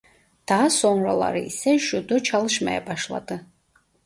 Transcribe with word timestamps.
Daha 0.49 0.69
sonraları 0.69 1.39
ise 1.39 1.79
Judo 1.79 2.19
çalışmaya 2.19 2.87
başladı. 2.87 3.45